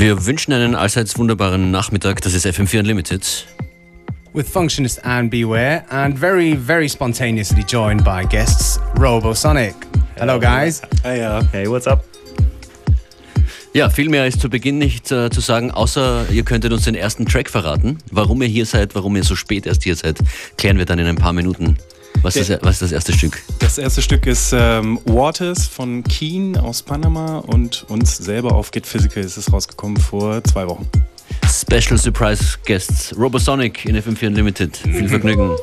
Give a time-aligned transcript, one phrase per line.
[0.00, 2.22] Wir wünschen einen allseits wunderbaren Nachmittag.
[2.22, 3.46] Das ist FM4 Unlimited.
[4.32, 9.74] With Functionist and Beware, and very, very spontaneously joined by guests Robosonic.
[10.16, 10.80] Hello, guys.
[11.02, 12.02] Hey, uh, Hey, what's up?
[13.74, 16.94] Ja, viel mehr ist zu Beginn nicht äh, zu sagen, außer ihr könntet uns den
[16.94, 17.98] ersten Track verraten.
[18.10, 20.16] Warum ihr hier seid, warum ihr so spät erst hier seid,
[20.56, 21.76] klären wir dann in ein paar Minuten.
[22.22, 23.42] Was ist, das, was ist das erste Stück?
[23.60, 28.86] Das erste Stück ist ähm, Waters von Keen aus Panama und uns selber auf Get
[28.86, 30.86] Physical ist es rausgekommen vor zwei Wochen.
[31.50, 34.76] Special Surprise Guests Robosonic in FM4 Unlimited.
[34.76, 35.56] Viel Vergnügen.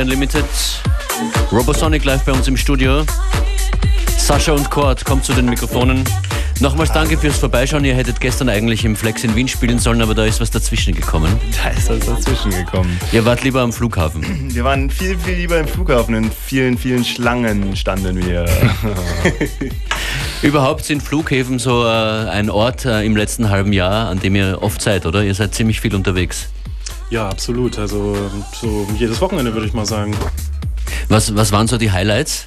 [0.00, 0.44] FM4 Unlimited.
[1.52, 3.04] Robosonic live bei uns im Studio.
[4.16, 6.04] Sascha und Cord kommt zu den Mikrofonen.
[6.60, 7.84] Nochmals danke fürs Vorbeischauen.
[7.84, 10.94] Ihr hättet gestern eigentlich im Flex in Wien spielen sollen, aber da ist was dazwischen
[10.94, 11.30] gekommen.
[11.62, 12.98] Da ist was dazwischen gekommen.
[13.12, 14.54] Ihr wart lieber am Flughafen.
[14.54, 16.14] Wir waren viel, viel lieber im Flughafen.
[16.14, 18.46] In vielen, vielen Schlangen standen wir.
[20.42, 24.58] Überhaupt sind Flughäfen so äh, ein Ort äh, im letzten halben Jahr, an dem ihr
[24.62, 25.22] oft seid, oder?
[25.22, 26.48] Ihr seid ziemlich viel unterwegs.
[27.10, 27.78] Ja, absolut.
[27.78, 28.16] Also
[28.52, 30.16] so jedes Wochenende würde ich mal sagen.
[31.08, 32.46] Was, was waren so die Highlights?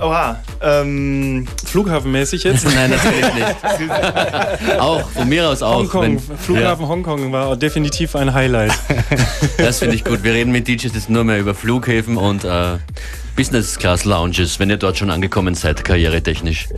[0.00, 0.38] Oha.
[0.62, 2.64] Ähm, Flughafenmäßig jetzt.
[2.74, 4.78] Nein, natürlich nicht.
[4.78, 5.78] auch, von mir aus auch.
[5.78, 8.72] Hongkong, wenn- Flughafen Hongkong war definitiv ein Highlight.
[8.88, 9.16] Ja,
[9.64, 10.22] das finde ich gut.
[10.22, 12.76] Wir reden mit DJs jetzt nur mehr über Flughäfen und äh,
[13.34, 16.68] Business Class Lounges, wenn ihr dort schon angekommen seid, karrieretechnisch.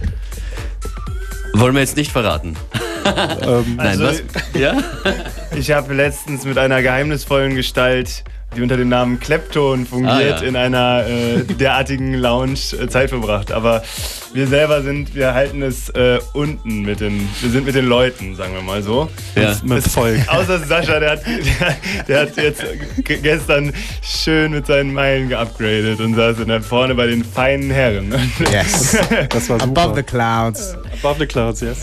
[1.55, 2.57] Wollen wir jetzt nicht verraten.
[3.05, 4.23] ähm, Nein, Also- was?
[4.55, 4.77] Ja?
[5.57, 8.25] ich habe letztens mit einer geheimnisvollen Gestalt,
[8.57, 10.37] die unter dem Namen Klepton fungiert, Ah, ja.
[10.43, 13.53] in einer äh, derartigen Lounge äh, Zeit verbracht.
[13.53, 13.83] Aber
[14.35, 18.35] wir selber sind, wir halten es äh, unten mit den, wir sind mit den Leuten,
[18.37, 19.09] sagen wir mal so.
[19.37, 19.57] Ja.
[19.63, 20.19] mit Volk.
[20.29, 21.77] Außer Sascha, der hat, der,
[22.09, 22.63] der hat jetzt
[23.05, 28.13] ge- gestern schön mit seinen Meilen geupgradet und saß da vorne bei den feinen Herren.
[28.51, 28.97] Yes.
[29.29, 30.03] Das war Above the super.
[30.03, 30.75] clouds.
[31.03, 31.79] Above the clouds, yes.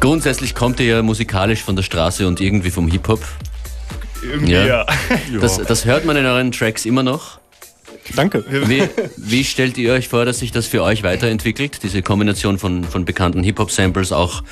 [0.00, 3.20] Grundsätzlich kommt ihr ja musikalisch von der Straße und irgendwie vom Hip-Hop.
[4.22, 4.66] Irgendwie, Ja.
[4.66, 4.86] ja.
[5.40, 7.38] Das, das hört man in euren Tracks immer noch.
[8.16, 8.44] Danke.
[8.66, 8.82] Wie,
[9.16, 11.82] wie stellt ihr euch vor, dass sich das für euch weiterentwickelt?
[11.82, 14.42] Diese Kombination von, von bekannten Hip-Hop-Samples, auch,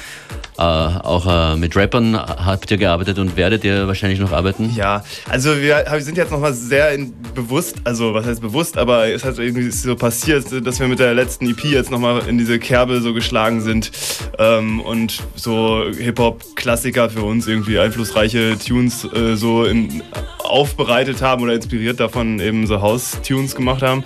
[0.59, 4.73] äh, auch äh, mit Rappern habt ihr gearbeitet und werdet ihr wahrscheinlich noch arbeiten?
[4.75, 6.99] Ja, also wir sind jetzt nochmal sehr
[7.35, 11.15] bewusst, also was heißt bewusst, aber es hat irgendwie so passiert, dass wir mit der
[11.15, 13.93] letzten EP jetzt nochmal in diese Kerbe so geschlagen sind
[14.39, 20.03] ähm, und so Hip-Hop-Klassiker für uns irgendwie einflussreiche Tunes äh, so in,
[20.39, 24.03] aufbereitet haben oder inspiriert davon eben so House-Tunes gemacht haben.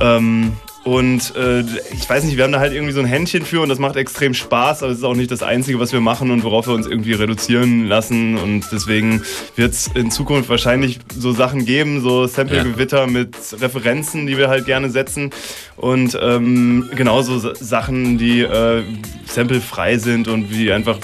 [0.00, 3.60] Ähm, und äh, ich weiß nicht, wir haben da halt irgendwie so ein Händchen für
[3.60, 6.30] und das macht extrem Spaß, aber es ist auch nicht das Einzige, was wir machen
[6.30, 8.38] und worauf wir uns irgendwie reduzieren lassen.
[8.38, 9.22] Und deswegen
[9.56, 14.64] wird es in Zukunft wahrscheinlich so Sachen geben, so Sample-Gewitter mit Referenzen, die wir halt
[14.64, 15.30] gerne setzen.
[15.76, 18.82] Und ähm, genauso Sa- Sachen, die äh,
[19.26, 20.96] samplefrei sind und wie einfach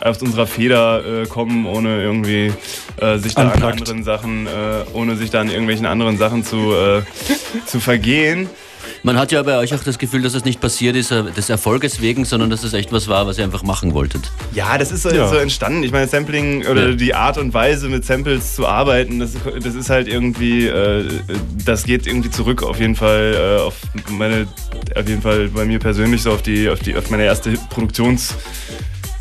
[0.00, 2.52] aus unserer Feder äh, kommen, ohne irgendwie
[3.00, 3.80] äh, sich da an Unplugged.
[3.80, 4.50] anderen Sachen, äh,
[4.92, 7.02] ohne sich da an irgendwelchen anderen Sachen zu, äh,
[7.66, 8.48] zu vergehen.
[9.04, 11.50] Man hat ja bei euch auch das Gefühl, dass es nicht passiert ist äh, des
[11.50, 14.30] Erfolges wegen, sondern dass es echt was war, was ihr einfach machen wolltet.
[14.54, 15.28] Ja, das ist so, Ja.
[15.28, 15.82] so entstanden.
[15.82, 16.94] Ich meine, Sampling oder Ja.
[16.94, 21.04] die Art und Weise mit Samples zu arbeiten, das, das ist halt irgendwie, äh,
[21.66, 23.74] das geht irgendwie zurück auf jeden Fall äh, auf
[24.08, 24.46] meine,
[24.96, 28.34] auf jeden Fall bei mir persönlich so auf die, auf die, auf meine erste Produktions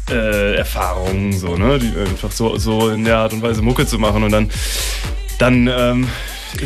[0.10, 1.78] äh, Erfahrung, so, ne?
[1.80, 4.50] Die, einfach so, so in der Art und Weise Mucke zu machen und dann,
[5.40, 6.08] dann ähm,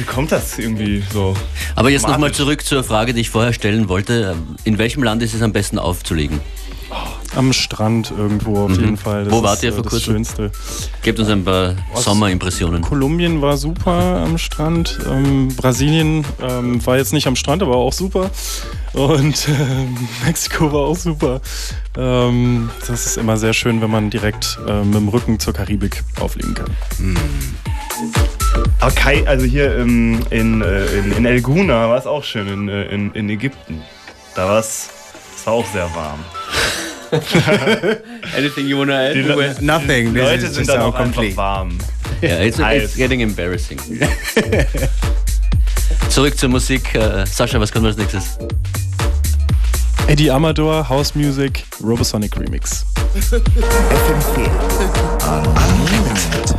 [0.06, 1.36] kommt das irgendwie so.
[1.76, 4.36] Aber jetzt nochmal zurück zur Frage, die ich vorher stellen wollte.
[4.63, 6.39] In welchem Land ist es am besten aufzulegen?
[7.36, 9.26] Am Strand irgendwo auf jeden Fall.
[9.26, 9.38] Das Mhm.
[9.38, 10.13] Wo wart ist, ihr äh, vor das kurzem?
[10.13, 10.52] Schönste.
[11.04, 12.82] Gebt uns ein paar Sommerimpressionen.
[12.82, 14.97] Kolumbien war super am Strand.
[15.08, 18.32] Ähm, Brasilien ähm, war jetzt nicht am Strand, aber auch super.
[18.93, 21.41] Und ähm, Mexiko war auch super.
[21.97, 26.04] Ähm, das ist immer sehr schön, wenn man direkt äh, mit dem Rücken zur Karibik
[26.19, 26.71] auflegen kann.
[28.00, 28.37] Aber
[28.96, 32.70] Kai, also hier ähm, in, äh, in, in El Guna war es auch schön, in,
[32.70, 33.82] äh, in, in Ägypten.
[34.36, 34.89] Da war es
[35.46, 36.20] war auch sehr warm.
[38.38, 39.13] Anything you wanna add?
[39.13, 40.13] Die Le- Nothing.
[40.13, 41.38] Die This Leute is sind just dann so auch einfach complete.
[41.38, 41.78] warm.
[42.22, 43.80] Yeah, it's, it's getting embarrassing.
[46.10, 46.93] Zurück zur Musik.
[46.96, 48.38] Äh, Sascha, was kommt als nächstes?
[50.08, 52.86] Eddie Amador, House Music, Robosonic Remix.
[55.24, 56.56] House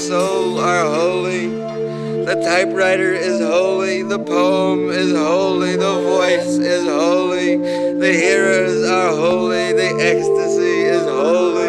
[0.00, 1.48] soul, are holy.
[2.24, 9.10] The typewriter is holy, the poem is holy, the voice is holy, the hearers are
[9.10, 11.68] holy, the ecstasy is holy.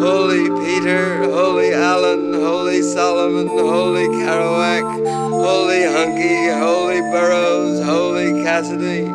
[0.00, 4.86] Holy Peter, Holy Allen, Holy Solomon, Holy Kerouac,
[5.30, 9.06] Holy Hunky, Holy Burroughs, Holy Cassidy,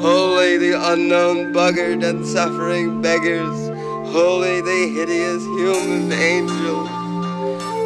[0.00, 3.68] Holy the unknown buggard and suffering beggars,
[4.10, 7.07] Holy the hideous human angel,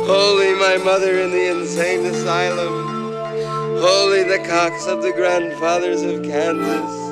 [0.07, 3.12] Holy my mother in the insane asylum,
[3.81, 7.03] Holy the cocks of the grandfathers of Kansas,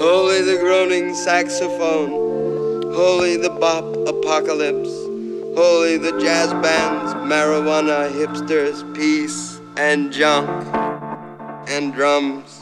[0.00, 2.10] Holy the groaning saxophone.
[2.92, 4.90] Holy the bop apocalypse.
[5.56, 10.48] Holy the jazz bands, marijuana hipsters, peace and junk
[11.68, 12.53] and drums.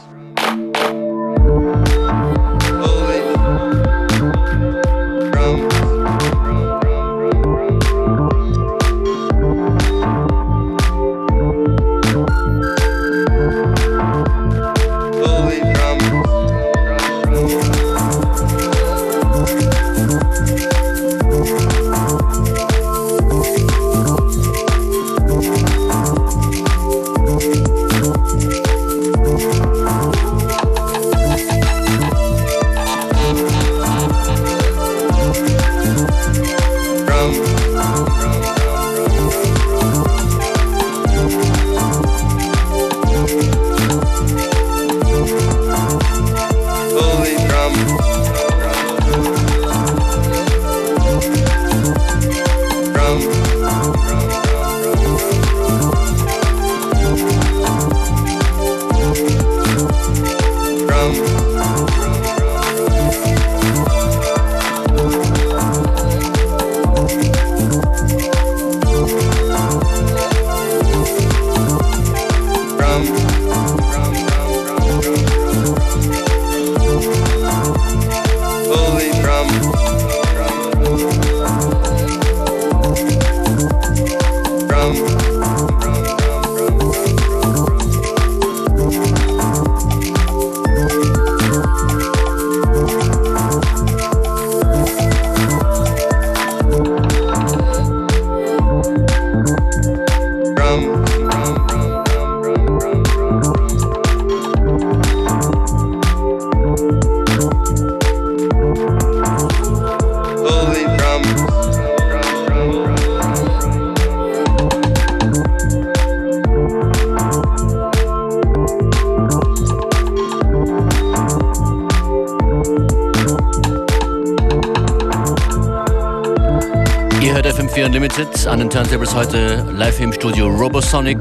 [129.13, 131.19] Turntables heute live im Studio Robosonic.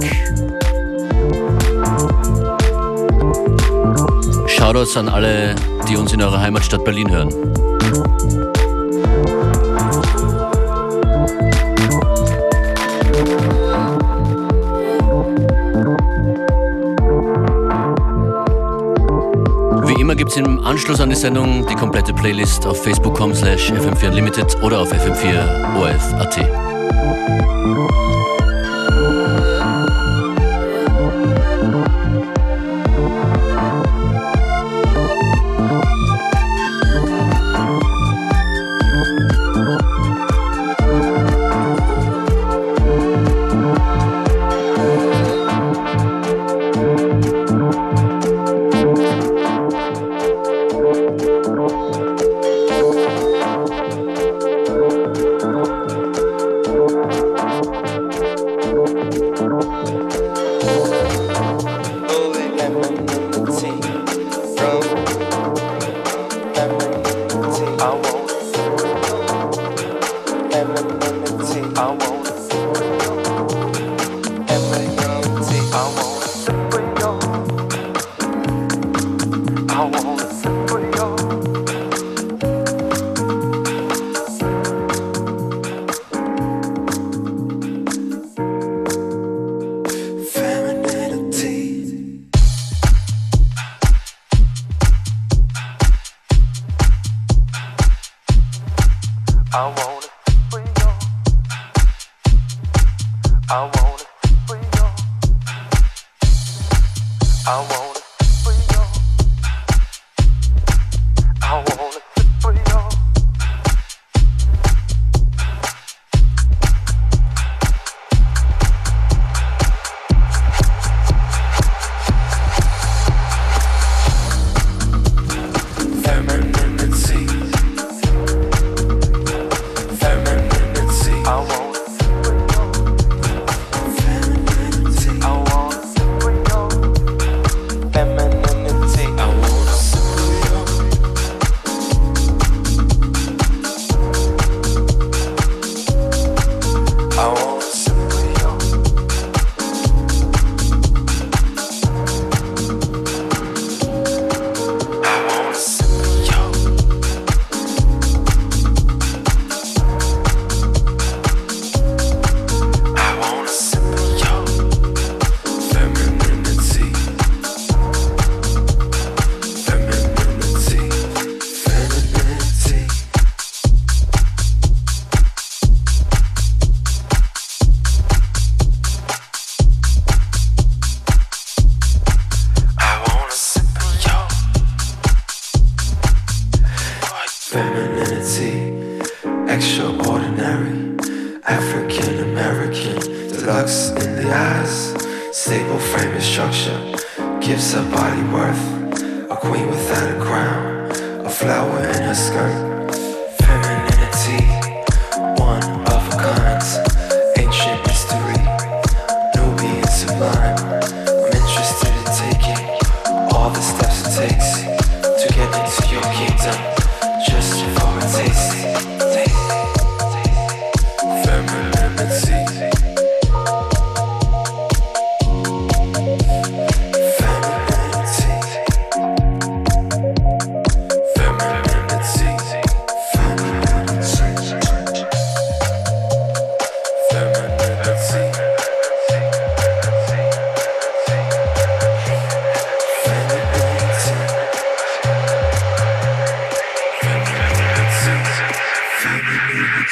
[4.47, 5.55] Shoutouts an alle,
[5.89, 7.29] die uns in eurer Heimatstadt Berlin hören.
[19.87, 23.71] Wie immer gibt es im Anschluss an die Sendung die komplette Playlist auf facebook.com slash
[23.71, 26.80] fm4unlimited oder auf fm4orf.at.
[27.41, 28.20] Música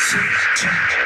[0.10, 0.18] しい
[0.56, 0.99] ちゃん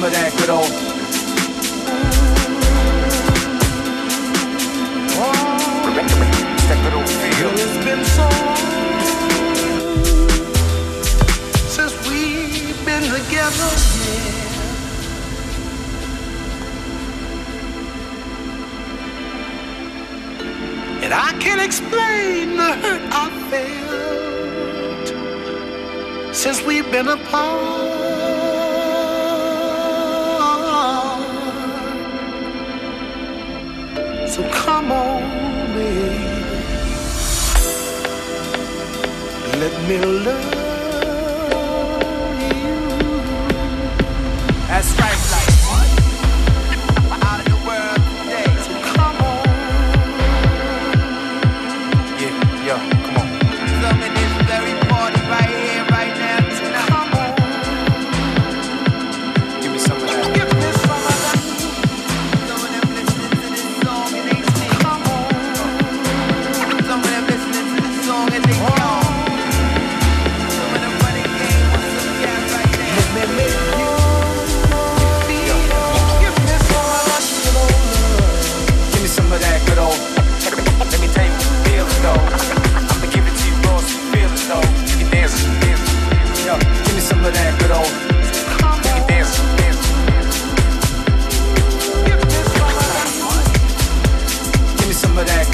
[0.00, 0.89] remember that good old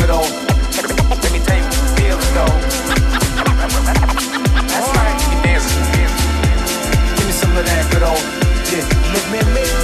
[0.07, 0.36] let
[9.12, 9.76] Look, man, me.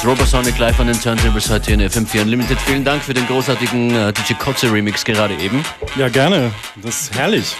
[0.00, 2.58] Yes, Robosonic live an den Turntables heute in FM4 Unlimited.
[2.60, 5.62] Vielen Dank für den großartigen äh, DJ Kotze Remix gerade eben.
[5.96, 6.52] Ja, gerne.
[6.76, 7.54] Das ist herrlich.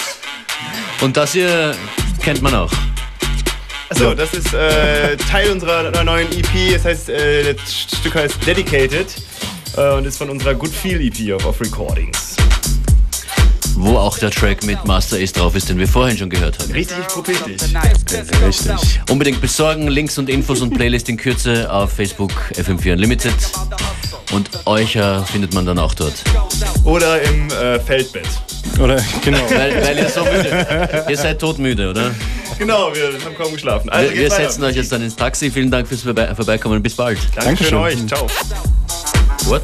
[1.00, 1.76] Und das hier
[2.22, 2.72] kennt man auch.
[3.88, 6.72] Achso, das ist äh, Teil unserer neuen EP.
[6.72, 9.06] Das heißt, äh, das Stück heißt Dedicated
[9.76, 12.27] äh, und ist von unserer Good Feel EP auf Off Recordings.
[13.80, 16.72] Wo auch der Track mit Master Ace drauf ist, den wir vorhin schon gehört haben.
[16.72, 17.62] Richtig profetisch.
[18.44, 19.00] Richtig.
[19.08, 23.32] Unbedingt besorgen, Links und Infos und Playlist in Kürze auf Facebook FM4 Unlimited.
[24.32, 26.14] Und euch äh, findet man dann auch dort.
[26.84, 28.26] Oder im äh, Feldbett.
[28.80, 29.38] Oder, genau.
[29.50, 32.10] Weil, weil ihr so müde Ihr seid todmüde, oder?
[32.58, 33.88] Genau, wir haben kaum geschlafen.
[33.90, 35.50] Also Wir, wir setzen euch jetzt dann ins Taxi.
[35.50, 36.82] Vielen Dank fürs Vorbe- Vorbeikommen.
[36.82, 37.18] Bis bald.
[37.36, 37.78] Danke für Dankeschön.
[37.78, 38.06] euch.
[38.08, 38.26] Ciao.
[39.46, 39.62] What?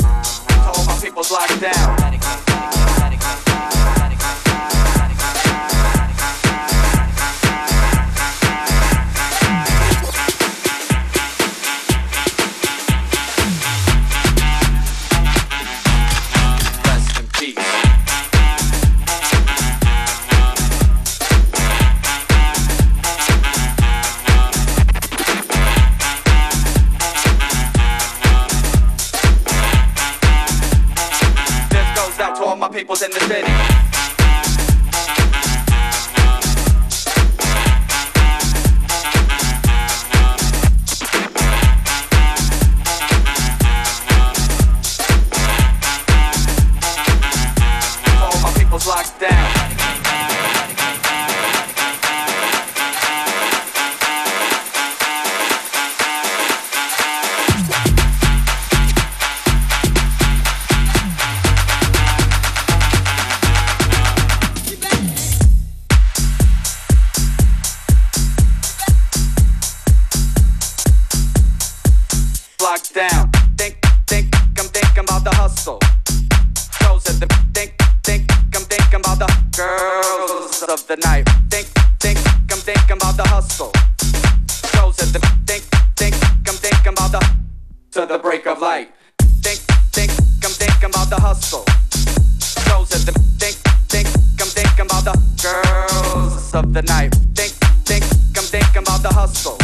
[96.55, 97.12] Of the night.
[97.34, 97.52] Think,
[97.84, 98.05] think,
[98.36, 99.63] I'm thinking about the hustle.